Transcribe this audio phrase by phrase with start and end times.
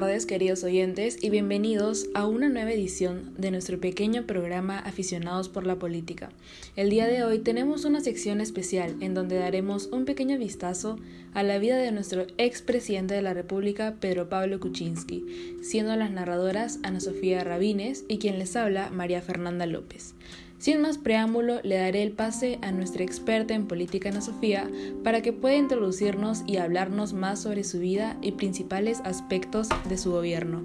[0.00, 5.66] tardes, queridos oyentes, y bienvenidos a una nueva edición de nuestro pequeño programa Aficionados por
[5.66, 6.28] la Política.
[6.76, 10.98] El día de hoy tenemos una sección especial en donde daremos un pequeño vistazo
[11.32, 15.24] a la vida de nuestro expresidente de la República, Pedro Pablo Kuczynski,
[15.62, 20.14] siendo las narradoras Ana Sofía Rabines y quien les habla, María Fernanda López.
[20.58, 24.70] Sin más preámbulo, le daré el pase a nuestra experta en política Ana Sofía
[25.04, 30.12] para que pueda introducirnos y hablarnos más sobre su vida y principales aspectos de su
[30.12, 30.64] gobierno.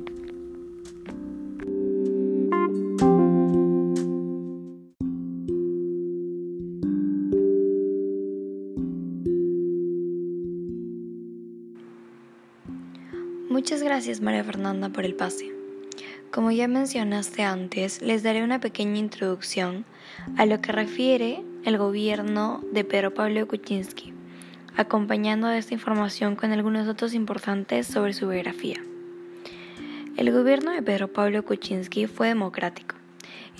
[13.49, 15.50] Muchas gracias María Fernanda por el pase.
[16.31, 19.83] Como ya mencionaste antes, les daré una pequeña introducción
[20.37, 24.13] a lo que refiere el gobierno de Pedro Pablo Kuczynski,
[24.77, 28.77] acompañando esta información con algunos datos importantes sobre su biografía.
[30.15, 32.95] El gobierno de Pedro Pablo Kuczynski fue democrático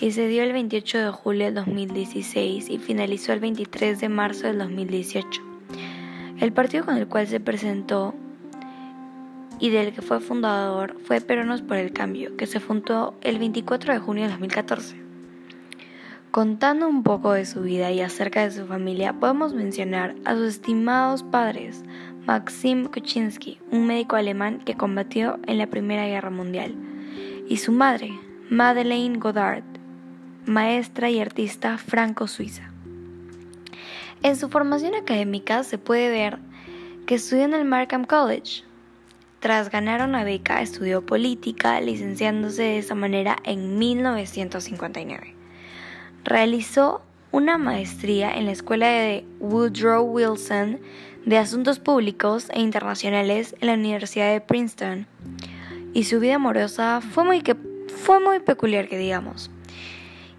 [0.00, 4.46] y se dio el 28 de julio de 2016 y finalizó el 23 de marzo
[4.46, 5.42] del 2018.
[6.40, 8.14] El partido con el cual se presentó
[9.62, 13.92] y del que fue fundador fue Peronos por el Cambio, que se fundó el 24
[13.92, 14.96] de junio de 2014.
[16.32, 20.48] Contando un poco de su vida y acerca de su familia, podemos mencionar a sus
[20.48, 21.84] estimados padres,
[22.26, 26.74] Maxim Kuczynski, un médico alemán que combatió en la Primera Guerra Mundial,
[27.48, 28.10] y su madre,
[28.50, 29.62] Madeleine Godard,
[30.44, 32.64] maestra y artista franco-suiza.
[34.24, 36.40] En su formación académica se puede ver
[37.06, 38.64] que estudió en el Markham College,
[39.42, 45.34] tras ganar una beca, estudió política, licenciándose de esa manera en 1959.
[46.22, 50.78] Realizó una maestría en la Escuela de Woodrow Wilson
[51.26, 55.08] de Asuntos Públicos e Internacionales en la Universidad de Princeton.
[55.92, 57.56] Y su vida amorosa fue muy, que,
[57.88, 59.50] fue muy peculiar, que digamos,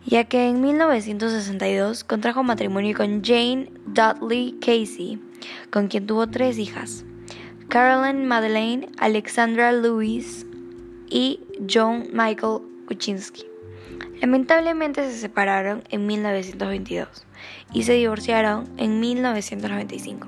[0.05, 5.21] ya que en 1962 contrajo matrimonio con Jane Dudley Casey,
[5.71, 7.03] con quien tuvo tres hijas.
[7.73, 10.45] Caroline Madeleine, Alexandra Louise
[11.09, 13.45] y John Michael Kuczynski.
[14.21, 17.07] Lamentablemente se separaron en 1922
[17.73, 20.27] y se divorciaron en 1995.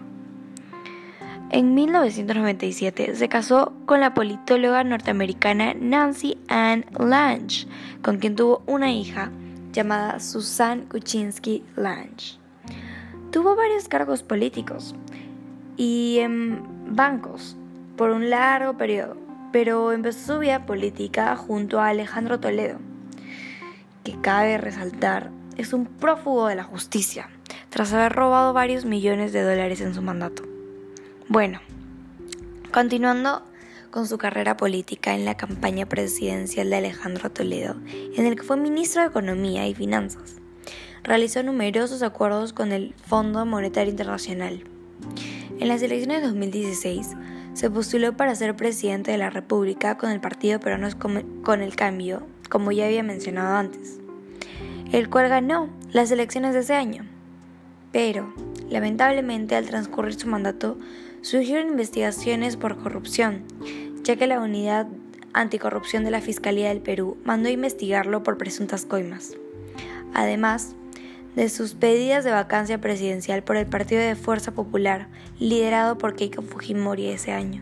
[1.51, 7.67] En 1997 se casó con la politóloga norteamericana Nancy Ann Lange,
[8.01, 9.29] con quien tuvo una hija
[9.71, 12.39] llamada Susan Kuczynski Lange.
[13.29, 14.95] Tuvo varios cargos políticos
[15.77, 17.55] y en bancos
[17.97, 19.17] por un largo periodo,
[19.51, 22.79] pero empezó su vida política junto a Alejandro Toledo,
[24.03, 27.29] que cabe resaltar es un prófugo de la justicia,
[27.69, 30.43] tras haber robado varios millones de dólares en su mandato.
[31.29, 31.59] Bueno,
[32.73, 33.43] continuando
[33.91, 38.57] con su carrera política en la campaña presidencial de Alejandro Toledo, en el que fue
[38.57, 40.35] ministro de Economía y Finanzas,
[41.03, 44.63] realizó numerosos acuerdos con el Fondo Monetario Internacional
[45.59, 47.11] en las elecciones de 2016
[47.53, 52.23] se postuló para ser presidente de la República con el partido Peruanos con el Cambio,
[52.49, 53.99] como ya había mencionado antes,
[54.91, 57.05] el cual ganó las elecciones de ese año.
[57.91, 58.33] Pero,
[58.69, 60.77] lamentablemente, al transcurrir su mandato,
[61.21, 63.43] surgieron investigaciones por corrupción,
[64.03, 64.87] ya que la Unidad
[65.33, 69.35] Anticorrupción de la Fiscalía del Perú mandó investigarlo por presuntas coimas.
[70.13, 70.75] Además,
[71.35, 75.07] de sus pedidas de vacancia presidencial por el Partido de Fuerza Popular,
[75.39, 77.61] liderado por Keiko Fujimori ese año,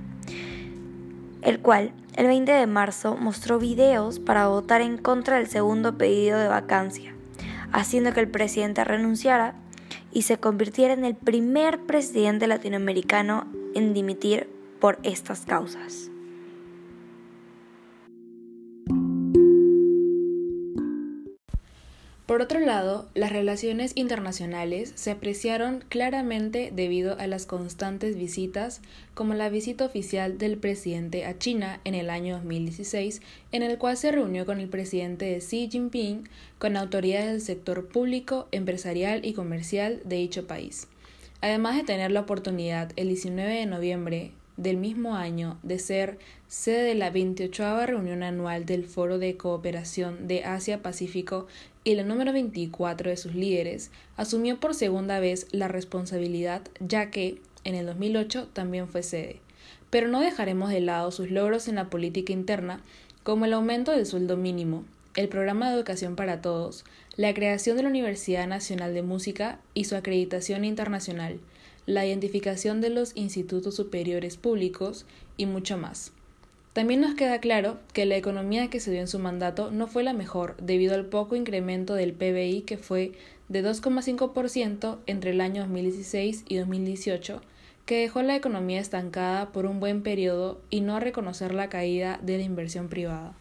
[1.41, 6.37] el cual el 20 de marzo mostró videos para votar en contra del segundo pedido
[6.37, 7.13] de vacancia,
[7.71, 9.55] haciendo que el presidente renunciara
[10.11, 14.47] y se convirtiera en el primer presidente latinoamericano en dimitir
[14.79, 16.12] por estas causas.
[22.25, 28.81] Por otro lado, las relaciones internacionales se apreciaron claramente debido a las constantes visitas,
[29.13, 33.21] como la visita oficial del presidente a China en el año 2016,
[33.51, 36.29] en el cual se reunió con el presidente Xi Jinping,
[36.59, 40.87] con autoridades del sector público, empresarial y comercial de dicho país.
[41.41, 46.83] Además de tener la oportunidad el 19 de noviembre del mismo año de ser sede
[46.83, 51.47] de la 28 reunión anual del Foro de Cooperación de Asia-Pacífico
[51.83, 57.41] y la número 24 de sus líderes, asumió por segunda vez la responsabilidad ya que,
[57.63, 59.39] en el 2008, también fue sede.
[59.89, 62.81] Pero no dejaremos de lado sus logros en la política interna,
[63.23, 64.85] como el aumento del sueldo mínimo,
[65.15, 66.85] el programa de educación para todos,
[67.15, 71.39] la creación de la Universidad Nacional de Música y su acreditación internacional,
[71.85, 75.05] la identificación de los institutos superiores públicos
[75.37, 76.11] y mucho más.
[76.73, 80.01] También nos queda claro que la economía que se dio en su mandato no fue
[80.01, 83.11] la mejor debido al poco incremento del PBI que fue
[83.47, 87.41] de 2,5% entre el año 2016 y 2018,
[87.85, 92.37] que dejó la economía estancada por un buen periodo y no reconocer la caída de
[92.37, 93.35] la inversión privada.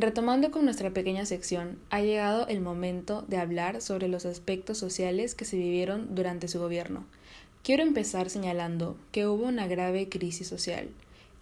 [0.00, 5.34] Retomando con nuestra pequeña sección, ha llegado el momento de hablar sobre los aspectos sociales
[5.34, 7.04] que se vivieron durante su gobierno.
[7.62, 10.88] Quiero empezar señalando que hubo una grave crisis social.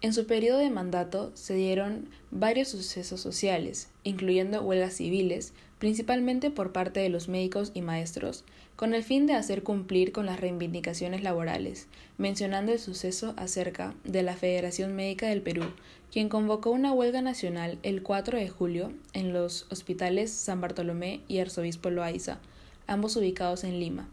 [0.01, 6.71] En su periodo de mandato se dieron varios sucesos sociales, incluyendo huelgas civiles, principalmente por
[6.71, 8.45] parte de los médicos y maestros,
[8.77, 11.87] con el fin de hacer cumplir con las reivindicaciones laborales,
[12.17, 15.65] mencionando el suceso acerca de la Federación Médica del Perú,
[16.13, 21.39] quien convocó una huelga nacional el 4 de julio en los hospitales San Bartolomé y
[21.39, 22.39] Arzobispo Loaiza,
[22.87, 24.07] ambos ubicados en Lima.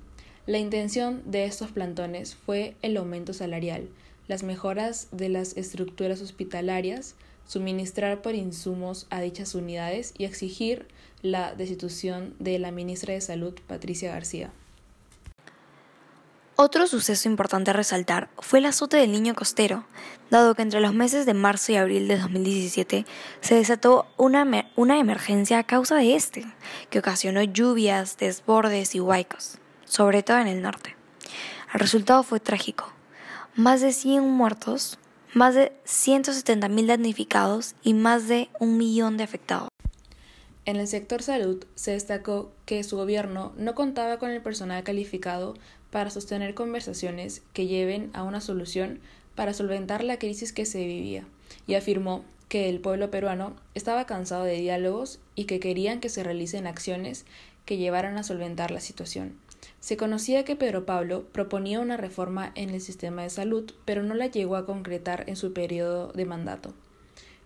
[0.46, 3.88] La intención de estos plantones fue el aumento salarial,
[4.28, 7.14] las mejoras de las estructuras hospitalarias,
[7.46, 10.86] suministrar por insumos a dichas unidades y exigir
[11.22, 14.52] la destitución de la ministra de Salud, Patricia García.
[16.58, 19.84] Otro suceso importante a resaltar fue el azote del niño costero,
[20.30, 23.04] dado que entre los meses de marzo y abril de 2017
[23.42, 26.46] se desató una, una emergencia a causa de este,
[26.88, 30.96] que ocasionó lluvias, desbordes y huaicos, sobre todo en el norte.
[31.74, 32.95] El resultado fue trágico.
[33.56, 34.98] Más de 100 muertos,
[35.32, 39.70] más de 170.000 damnificados y más de un millón de afectados.
[40.66, 45.54] En el sector salud se destacó que su gobierno no contaba con el personal calificado
[45.90, 49.00] para sostener conversaciones que lleven a una solución
[49.34, 51.26] para solventar la crisis que se vivía,
[51.66, 56.22] y afirmó que el pueblo peruano estaba cansado de diálogos y que querían que se
[56.22, 57.24] realicen acciones
[57.64, 59.38] que llevaran a solventar la situación.
[59.80, 64.14] Se conocía que Pedro Pablo proponía una reforma en el sistema de salud, pero no
[64.14, 66.74] la llegó a concretar en su periodo de mandato.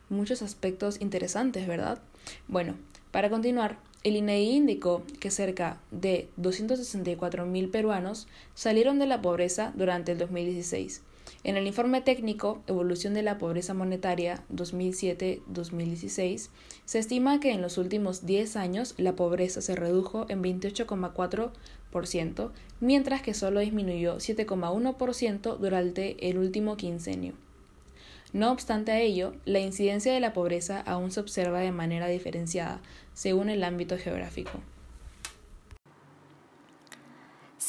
[0.08, 2.00] Muchos aspectos interesantes, ¿verdad?
[2.48, 2.76] Bueno,
[3.10, 10.12] para continuar, el INEI indicó que cerca de 264.000 peruanos salieron de la pobreza durante
[10.12, 11.02] el 2016.
[11.42, 16.50] En el informe técnico Evolución de la Pobreza Monetaria 2007-2016,
[16.84, 22.50] se estima que en los últimos 10 años la pobreza se redujo en 28,4%,
[22.80, 27.32] mientras que solo disminuyó 7,1% durante el último quincenio.
[28.32, 32.80] No obstante a ello, la incidencia de la pobreza aún se observa de manera diferenciada,
[33.12, 34.60] según el ámbito geográfico.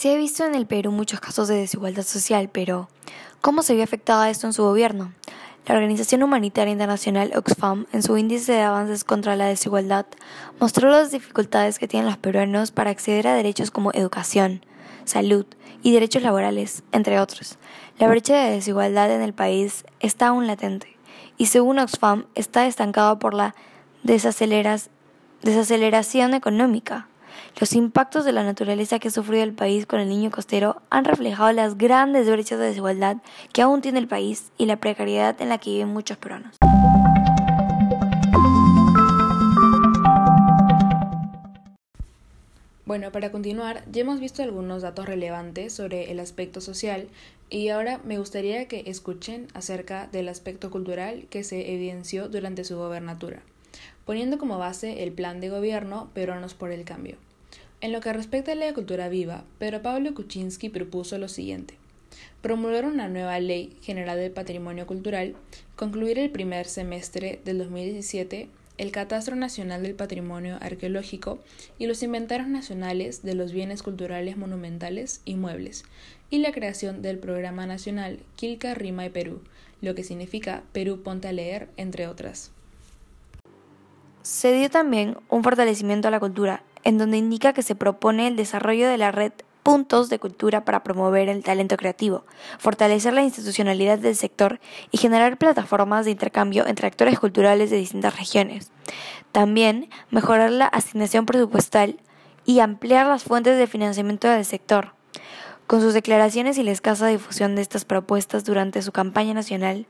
[0.01, 2.89] Se ha visto en el Perú muchos casos de desigualdad social, pero
[3.39, 5.13] ¿cómo se vio afectada esto en su gobierno?
[5.67, 10.07] La Organización Humanitaria Internacional Oxfam, en su índice de avances contra la desigualdad,
[10.59, 14.65] mostró las dificultades que tienen los peruanos para acceder a derechos como educación,
[15.03, 15.45] salud
[15.83, 17.59] y derechos laborales, entre otros.
[17.99, 20.97] La brecha de desigualdad en el país está aún latente
[21.37, 23.53] y según Oxfam está estancada por la
[24.01, 27.07] desaceleración económica.
[27.59, 31.05] Los impactos de la naturaleza que ha sufrido el país con el niño costero han
[31.05, 33.17] reflejado las grandes brechas de desigualdad
[33.53, 36.57] que aún tiene el país y la precariedad en la que viven muchos peruanos.
[42.91, 47.07] Bueno, para continuar, ya hemos visto algunos datos relevantes sobre el aspecto social
[47.49, 52.75] y ahora me gustaría que escuchen acerca del aspecto cultural que se evidenció durante su
[52.75, 53.43] gobernatura,
[54.05, 57.17] poniendo como base el plan de gobierno Peruanos por el Cambio.
[57.81, 61.75] En lo que respecta a la cultura viva, Pedro Pablo Kuczynski propuso lo siguiente.
[62.41, 65.35] Promulgar una nueva Ley General del Patrimonio Cultural,
[65.75, 68.49] concluir el primer semestre del 2017
[68.81, 71.37] el Catastro Nacional del Patrimonio Arqueológico
[71.77, 75.83] y los inventarios nacionales de los bienes culturales monumentales y muebles,
[76.31, 79.41] y la creación del Programa Nacional Quilca, Rima y Perú,
[79.81, 82.51] lo que significa Perú Ponte a Leer, entre otras.
[84.23, 88.35] Se dio también un fortalecimiento a la cultura, en donde indica que se propone el
[88.35, 92.25] desarrollo de la red puntos de cultura para promover el talento creativo,
[92.57, 94.59] fortalecer la institucionalidad del sector
[94.91, 98.71] y generar plataformas de intercambio entre actores culturales de distintas regiones.
[99.31, 101.99] También mejorar la asignación presupuestal
[102.45, 104.93] y ampliar las fuentes de financiamiento del sector.
[105.67, 109.85] Con sus declaraciones y la escasa difusión de estas propuestas durante su campaña nacional,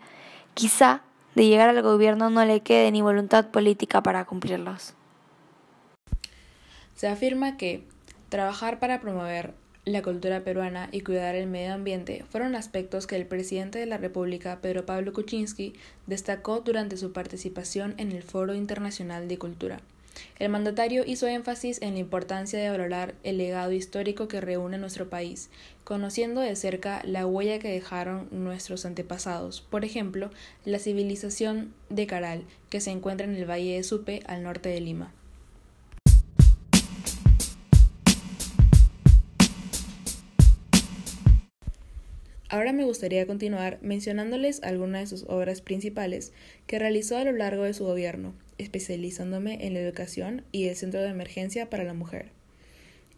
[0.53, 1.01] quizá
[1.35, 4.93] de llegar al gobierno no le quede ni voluntad política para cumplirlos.
[6.95, 7.83] Se afirma que
[8.29, 9.53] trabajar para promover
[9.85, 13.97] la cultura peruana y cuidar el medio ambiente fueron aspectos que el presidente de la
[13.97, 15.73] República, Pedro Pablo Kuczynski,
[16.05, 19.79] destacó durante su participación en el Foro Internacional de Cultura.
[20.39, 25.09] El mandatario hizo énfasis en la importancia de valorar el legado histórico que reúne nuestro
[25.09, 25.49] país,
[25.83, 30.31] conociendo de cerca la huella que dejaron nuestros antepasados, por ejemplo,
[30.65, 34.81] la civilización de Caral, que se encuentra en el Valle de Supe, al norte de
[34.81, 35.13] Lima.
[42.51, 46.33] Ahora me gustaría continuar mencionándoles algunas de sus obras principales
[46.67, 50.99] que realizó a lo largo de su gobierno, especializándome en la educación y el Centro
[50.99, 52.25] de Emergencia para la Mujer.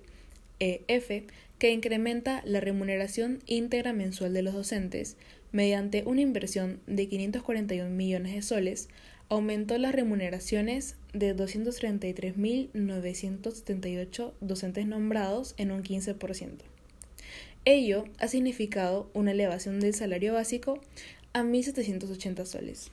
[0.60, 1.24] EF,
[1.60, 5.16] que incrementa la remuneración íntegra mensual de los docentes
[5.52, 8.90] mediante una inversión de 541 millones de soles,
[9.30, 16.77] aumentó las remuneraciones de 233.978 docentes nombrados en un 15%.
[17.70, 20.80] Ello ha significado una elevación del salario básico
[21.34, 22.92] a 1.780 soles.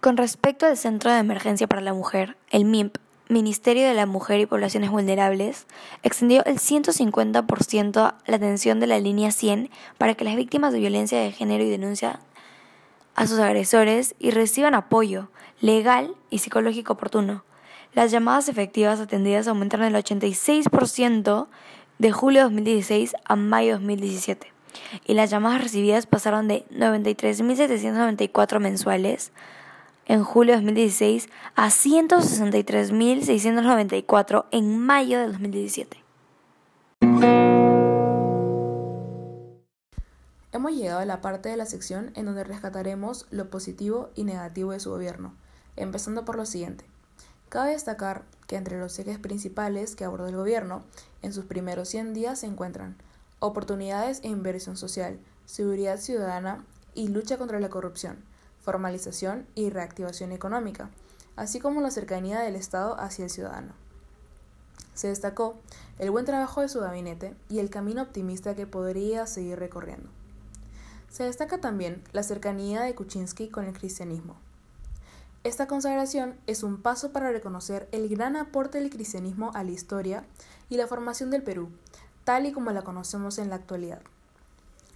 [0.00, 2.96] Con respecto al Centro de Emergencia para la Mujer, el MIMP,
[3.28, 5.66] Ministerio de la Mujer y Poblaciones Vulnerables,
[6.02, 9.68] extendió el 150% la atención de la línea 100
[9.98, 12.20] para que las víctimas de violencia de género y denuncia
[13.16, 15.30] a sus agresores y reciban apoyo
[15.60, 17.44] legal y psicológico oportuno.
[17.92, 21.48] Las llamadas efectivas atendidas aumentaron el 86%
[22.00, 24.50] de julio de 2016 a mayo de 2017
[25.06, 29.32] y las llamadas recibidas pasaron de 93.794 mensuales
[30.06, 36.02] en julio de 2016 a 163.694 en mayo de 2017.
[40.52, 44.72] Hemos llegado a la parte de la sección en donde rescataremos lo positivo y negativo
[44.72, 45.34] de su gobierno,
[45.76, 46.89] empezando por lo siguiente.
[47.50, 50.84] Cabe destacar que entre los ejes principales que abordó el gobierno
[51.20, 52.96] en sus primeros 100 días se encuentran
[53.40, 56.64] oportunidades e inversión social, seguridad ciudadana
[56.94, 58.22] y lucha contra la corrupción,
[58.60, 60.90] formalización y reactivación económica,
[61.34, 63.72] así como la cercanía del Estado hacia el ciudadano.
[64.94, 65.56] Se destacó
[65.98, 70.08] el buen trabajo de su gabinete y el camino optimista que podría seguir recorriendo.
[71.08, 74.36] Se destaca también la cercanía de Kuczynski con el cristianismo,
[75.42, 80.24] esta consagración es un paso para reconocer el gran aporte del cristianismo a la historia
[80.68, 81.70] y la formación del Perú,
[82.24, 84.02] tal y como la conocemos en la actualidad.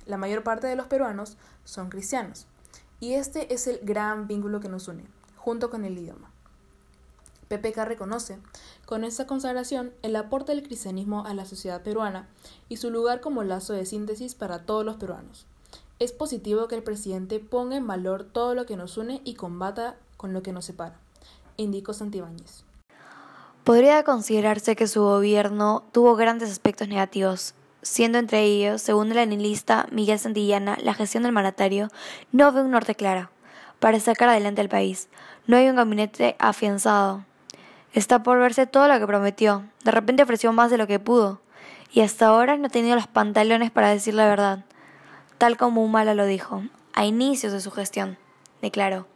[0.05, 2.47] La mayor parte de los peruanos son cristianos,
[3.01, 6.31] y este es el gran vínculo que nos une, junto con el idioma.
[7.49, 8.39] PPK reconoce,
[8.85, 12.29] con esta consagración, el aporte del cristianismo a la sociedad peruana
[12.69, 15.47] y su lugar como lazo de síntesis para todos los peruanos.
[16.01, 19.97] Es positivo que el presidente ponga en valor todo lo que nos une y combata
[20.33, 20.97] lo que nos separa,
[21.57, 22.65] indicó Santibáñez.
[23.65, 29.87] Podría considerarse que su gobierno tuvo grandes aspectos negativos, siendo entre ellos, según el analista
[29.91, 31.89] Miguel Santillana, la gestión del mandatario
[32.33, 33.31] no ve un norte claro
[33.79, 35.09] para sacar adelante al país.
[35.47, 37.25] No hay un gabinete afianzado.
[37.93, 39.65] Está por verse todo lo que prometió.
[39.85, 41.41] De repente ofreció más de lo que pudo.
[41.93, 44.65] Y hasta ahora no ha tenido los pantalones para decir la verdad.
[45.39, 46.63] Tal como Humala lo dijo,
[46.93, 48.19] a inicios de su gestión,
[48.63, 49.07] declaró.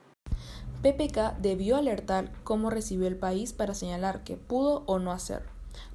[0.82, 5.42] PPK debió alertar cómo recibió el país para señalar que pudo o no hacer.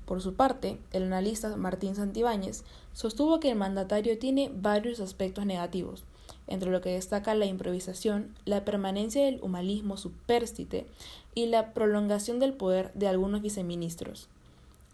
[0.06, 6.04] Por su parte, el analista Martín Santibáñez sostuvo que el mandatario tiene varios aspectos negativos,
[6.48, 10.86] entre lo que destaca la improvisación, la permanencia del humanismo supérstite
[11.34, 14.28] y la prolongación del poder de algunos viceministros.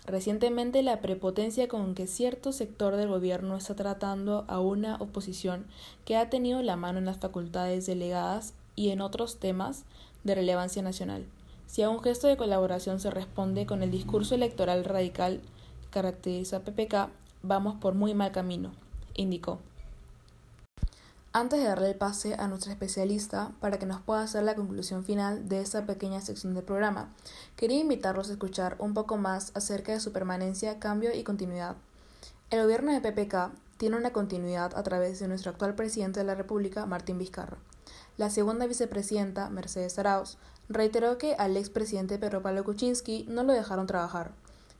[0.05, 5.65] Recientemente, la prepotencia con que cierto sector del gobierno está tratando a una oposición
[6.05, 9.83] que ha tenido la mano en las facultades delegadas y en otros temas
[10.23, 11.25] de relevancia nacional.
[11.67, 15.41] Si a un gesto de colaboración se responde con el discurso electoral radical
[15.81, 17.09] que caracteriza a PPK,
[17.43, 18.71] vamos por muy mal camino,
[19.15, 19.59] indicó.
[21.33, 25.03] Antes de darle el pase a nuestra especialista para que nos pueda hacer la conclusión
[25.03, 27.13] final de esta pequeña sección del programa,
[27.57, 31.75] quería invitarlos a escuchar un poco más acerca de su permanencia, cambio y continuidad.
[32.49, 36.35] El gobierno de PPK tiene una continuidad a través de nuestro actual presidente de la
[36.35, 37.57] República, Martín Vizcarra.
[38.19, 43.87] La segunda vicepresidenta, Mercedes Arauz, reiteró que al expresidente Pedro Pablo Kuczynski no lo dejaron
[43.87, 44.33] trabajar.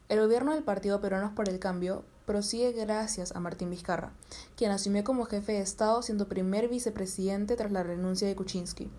[0.10, 4.12] El gobierno del Partido Peruanos por el Cambio prosigue gracias a Martín Vizcarra,
[4.58, 8.92] quien asumió como jefe de Estado siendo primer vicepresidente tras la renuncia de Kuczynski.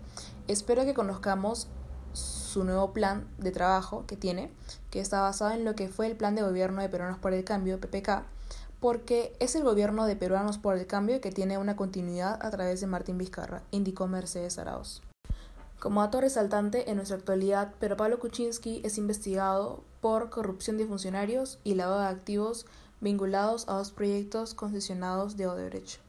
[0.47, 1.67] Espero que conozcamos
[2.13, 4.51] su nuevo plan de trabajo que tiene,
[4.89, 7.43] que está basado en lo que fue el plan de gobierno de Peruanos por el
[7.43, 8.23] Cambio, PPK,
[8.81, 12.81] porque es el gobierno de Peruanos por el Cambio que tiene una continuidad a través
[12.81, 15.01] de Martín Vizcarra, indicó Mercedes Arauz.
[15.79, 21.59] Como dato resaltante, en nuestra actualidad, Pedro Pablo Kuczynski es investigado por corrupción de funcionarios
[21.63, 22.65] y lavado de activos
[22.99, 25.99] vinculados a dos proyectos concesionados de Odebrecht.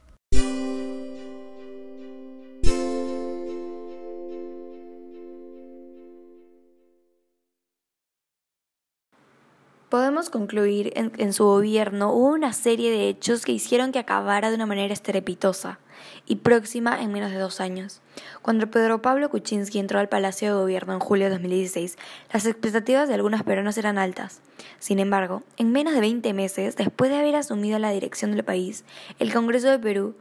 [9.93, 14.49] Podemos concluir en, en su gobierno hubo una serie de hechos que hicieron que acabara
[14.49, 15.77] de una manera estrepitosa
[16.25, 18.01] y próxima en menos de dos años.
[18.41, 21.99] Cuando Pedro Pablo Kuczynski entró al Palacio de Gobierno en julio de 2016,
[22.33, 24.41] las expectativas de algunos peruanos eran altas.
[24.79, 28.85] Sin embargo, en menos de 20 meses, después de haber asumido la dirección del país,
[29.19, 30.15] el Congreso de Perú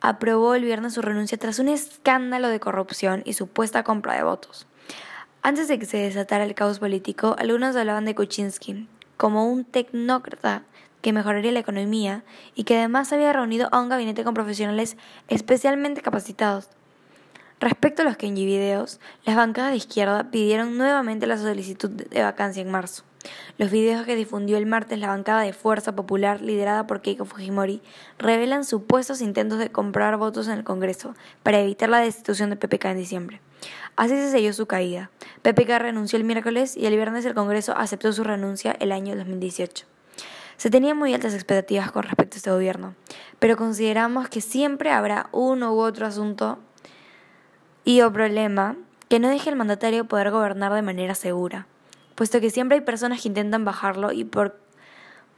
[0.00, 4.68] aprobó el viernes su renuncia tras un escándalo de corrupción y supuesta compra de votos.
[5.42, 8.86] Antes de que se desatara el caos político, algunos hablaban de Kuczynski,
[9.18, 10.62] como un tecnócrata
[11.02, 14.96] que mejoraría la economía y que además había reunido a un gabinete con profesionales
[15.28, 16.70] especialmente capacitados.
[17.60, 22.62] Respecto a los Kenji videos, las bancadas de izquierda pidieron nuevamente la solicitud de vacancia
[22.62, 23.04] en marzo.
[23.58, 27.82] Los videos que difundió el martes la bancada de Fuerza Popular liderada por Keiko Fujimori
[28.18, 32.84] revelan supuestos intentos de comprar votos en el Congreso para evitar la destitución de PPK
[32.86, 33.40] en diciembre.
[33.96, 35.10] Así se selló su caída.
[35.42, 39.86] PPK renunció el miércoles y el viernes el Congreso aceptó su renuncia el año 2018.
[40.56, 42.94] Se tenían muy altas expectativas con respecto a este gobierno,
[43.40, 46.58] pero consideramos que siempre habrá uno u otro asunto
[47.84, 48.76] y o problema
[49.08, 51.66] que no deje al mandatario poder gobernar de manera segura
[52.18, 54.58] puesto que siempre hay personas que intentan bajarlo y por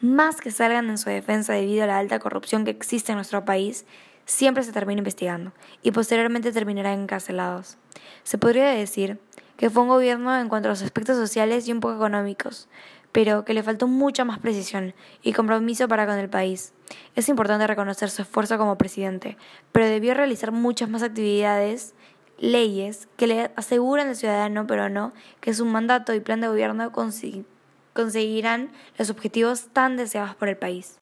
[0.01, 3.45] más que salgan en su defensa debido a la alta corrupción que existe en nuestro
[3.45, 3.85] país,
[4.25, 5.53] siempre se termina investigando
[5.83, 7.77] y posteriormente terminarán encarcelados.
[8.23, 9.21] Se podría decir
[9.59, 12.67] que fue un gobierno en cuanto a los aspectos sociales y un poco económicos,
[13.13, 16.73] pero que le faltó mucha más precisión y compromiso para con el país.
[17.15, 19.37] Es importante reconocer su esfuerzo como presidente,
[19.71, 21.93] pero debió realizar muchas más actividades
[22.41, 28.73] leyes que le aseguran al ciudadano peruano que su mandato y plan de gobierno conseguirán
[28.99, 30.97] los objetivos tan deseados por el país.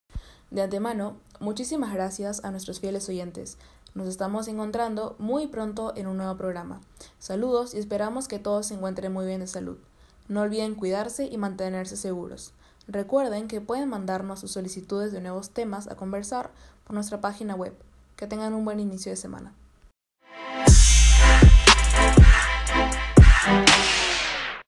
[0.50, 3.56] De antemano, muchísimas gracias a nuestros fieles oyentes.
[3.94, 6.80] Nos estamos encontrando muy pronto en un nuevo programa.
[7.18, 9.78] Saludos y esperamos que todos se encuentren muy bien de salud.
[10.26, 12.52] No olviden cuidarse y mantenerse seguros.
[12.86, 16.50] Recuerden que pueden mandarnos sus solicitudes de nuevos temas a conversar
[16.84, 17.74] por nuestra página web.
[18.16, 19.54] Que tengan un buen inicio de semana.